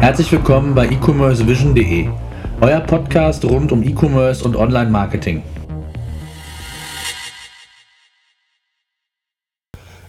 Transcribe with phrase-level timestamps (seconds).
[0.00, 2.08] Herzlich willkommen bei e-commercevision.de,
[2.62, 5.42] euer Podcast rund um E-Commerce und Online-Marketing.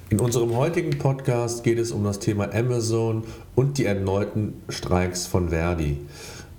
[0.10, 5.50] In unserem heutigen Podcast geht es um das Thema Amazon und die erneuten Streiks von
[5.50, 5.98] Verdi.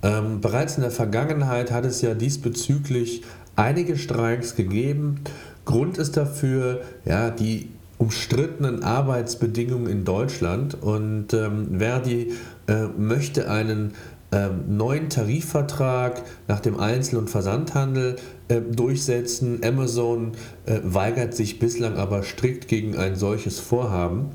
[0.03, 3.23] Ähm, bereits in der Vergangenheit hat es ja diesbezüglich
[3.55, 5.21] einige Streiks gegeben.
[5.65, 12.33] Grund ist dafür ja, die umstrittenen Arbeitsbedingungen in Deutschland und ähm, Verdi
[12.67, 13.93] äh, möchte einen
[14.31, 18.15] äh, neuen Tarifvertrag nach dem Einzel- und Versandhandel
[18.47, 19.61] äh, durchsetzen.
[19.63, 20.31] Amazon
[20.65, 24.31] äh, weigert sich bislang aber strikt gegen ein solches Vorhaben.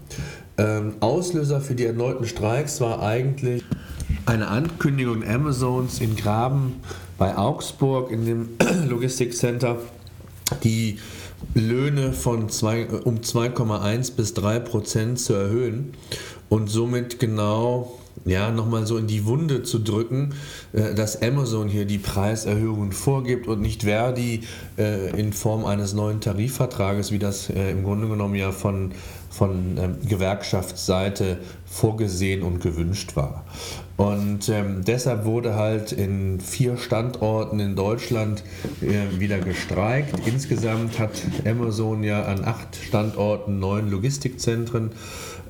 [0.57, 3.65] Ähm, Auslöser für die erneuten Streiks war eigentlich
[4.25, 6.77] eine Ankündigung Amazons in Graben
[7.16, 8.49] bei Augsburg in dem
[8.88, 9.79] Logistikcenter,
[10.63, 10.99] die
[11.55, 15.95] Löhne von zwei, um 2,1 bis 3 Prozent zu erhöhen
[16.49, 20.35] und somit genau ja, nochmal so in die Wunde zu drücken,
[20.73, 24.43] äh, dass Amazon hier die Preiserhöhungen vorgibt und nicht Verdi
[24.77, 28.93] äh, in Form eines neuen Tarifvertrages, wie das äh, im Grunde genommen ja von,
[29.30, 33.45] von ähm, Gewerkschaftsseite vorgesehen und gewünscht war.
[33.97, 38.45] Und ähm, deshalb wurde halt in vier Standorten in Deutschland
[38.80, 40.15] wieder gestreikt.
[40.25, 41.10] Insgesamt hat
[41.45, 44.93] Amazon ja an acht Standorten neun Logistikzentren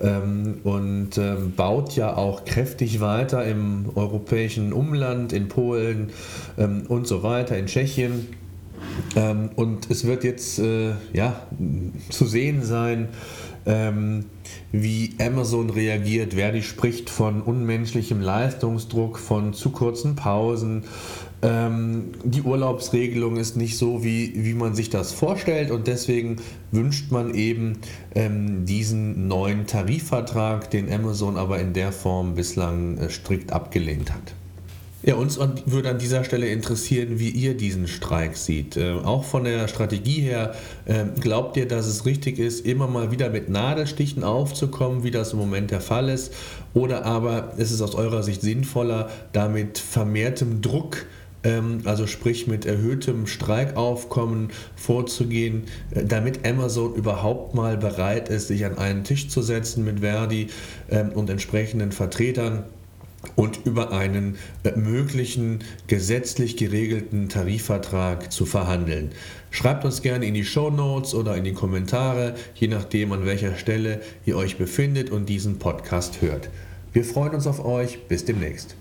[0.01, 1.21] ähm, und
[1.57, 6.11] baut ja auch kräftig weiter im europäischen Umland, in Polen
[6.59, 8.27] ähm, und so weiter, in Tschechien.
[9.17, 11.47] Ähm, und es wird jetzt äh, ja,
[12.11, 13.09] zu sehen sein,
[13.67, 14.25] ähm,
[14.73, 16.35] wie Amazon reagiert.
[16.35, 20.85] Verdi spricht von unmenschlichem Leistungsdruck, von zu kurzen Pausen.
[21.41, 26.37] Ähm, die Urlaubsregelung ist nicht so, wie, wie man sich das vorstellt und deswegen
[26.73, 27.79] wünscht man eben
[28.15, 34.35] ähm, diesen neuen Tarifvertrag, den Amazon aber in der Form bislang äh, strikt abgelehnt hat.
[35.03, 38.77] Ja, uns würde an dieser Stelle interessieren, wie ihr diesen Streik seht.
[38.77, 43.13] Äh, auch von der Strategie her, äh, glaubt ihr, dass es richtig ist, immer mal
[43.13, 46.35] wieder mit Nadelstichen aufzukommen, wie das im Moment der Fall ist?
[46.75, 51.07] Oder aber ist es aus eurer Sicht sinnvoller, damit vermehrtem Druck
[51.45, 58.65] ähm, also sprich mit erhöhtem Streikaufkommen vorzugehen, äh, damit Amazon überhaupt mal bereit ist, sich
[58.65, 60.49] an einen Tisch zu setzen mit Verdi
[60.91, 62.65] ähm, und entsprechenden Vertretern
[63.37, 69.11] und über einen äh, möglichen gesetzlich geregelten Tarifvertrag zu verhandeln.
[69.51, 73.57] Schreibt uns gerne in die Show Notes oder in die Kommentare, je nachdem an welcher
[73.57, 76.49] Stelle ihr euch befindet und diesen Podcast hört.
[76.93, 78.07] Wir freuen uns auf euch.
[78.09, 78.77] Bis demnächst.